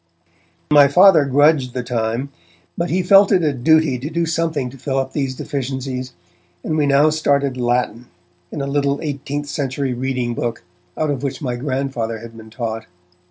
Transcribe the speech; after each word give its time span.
My 0.71 0.87
Father 0.87 1.25
grudged 1.25 1.75
the 1.75 1.83
time, 1.83 2.29
but 2.75 2.89
he 2.89 3.03
felt 3.03 3.31
it 3.31 3.43
a 3.43 3.53
duty 3.53 3.99
to 3.99 4.09
do 4.09 4.25
something 4.25 4.71
to 4.71 4.77
fill 4.79 4.97
up 4.97 5.13
these 5.13 5.35
deficiencies, 5.35 6.13
and 6.63 6.75
we 6.75 6.87
now 6.87 7.11
started 7.11 7.55
Latin, 7.55 8.07
in 8.51 8.61
a 8.61 8.65
little 8.65 8.99
eighteenth 9.03 9.45
century 9.45 9.93
reading 9.93 10.33
book, 10.33 10.63
out 10.97 11.11
of 11.11 11.21
which 11.21 11.39
my 11.39 11.55
Grandfather 11.55 12.17
had 12.17 12.35
been 12.35 12.49
taught. 12.49 12.87